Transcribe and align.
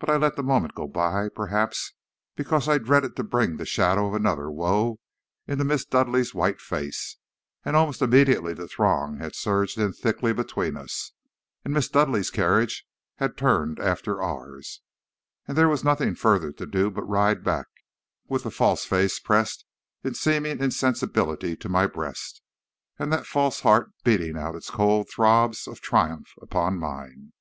But 0.00 0.10
I 0.10 0.16
let 0.16 0.34
the 0.34 0.42
moment 0.42 0.74
go 0.74 0.88
by, 0.88 1.28
perhaps 1.28 1.92
because 2.34 2.68
I 2.68 2.78
dreaded 2.78 3.14
to 3.14 3.22
bring 3.22 3.56
the 3.56 3.64
shadow 3.64 4.08
of 4.08 4.14
another 4.14 4.50
woe 4.50 4.98
into 5.46 5.62
Miss 5.62 5.84
Dudleigh's 5.84 6.34
white 6.34 6.60
face, 6.60 7.18
and 7.64 7.76
almost 7.76 8.02
immediately 8.02 8.52
the 8.52 8.66
throng 8.66 9.18
had 9.18 9.36
surged 9.36 9.78
in 9.78 9.92
thickly 9.92 10.32
between 10.32 10.76
us, 10.76 11.12
and 11.64 11.72
Miss 11.72 11.88
Dudleigh's 11.88 12.32
carriage 12.32 12.84
had 13.18 13.36
turned 13.36 13.78
after 13.78 14.20
ours, 14.20 14.82
and 15.46 15.56
there 15.56 15.68
was 15.68 15.84
nothing 15.84 16.16
further 16.16 16.50
to 16.50 16.66
do 16.66 16.90
but 16.90 17.02
to 17.02 17.06
ride 17.06 17.44
back, 17.44 17.68
with 18.26 18.42
the 18.42 18.50
false 18.50 18.84
face 18.84 19.20
pressed 19.20 19.64
in 20.02 20.14
seeming 20.14 20.58
insensibility 20.58 21.54
to 21.58 21.68
my 21.68 21.86
breast, 21.86 22.42
and 22.98 23.12
that 23.12 23.24
false 23.24 23.60
heart 23.60 23.92
beating 24.02 24.36
out 24.36 24.56
its 24.56 24.70
cold 24.70 25.08
throbs 25.08 25.68
of 25.68 25.80
triumph 25.80 26.30
upon 26.42 26.76
mine. 26.76 27.32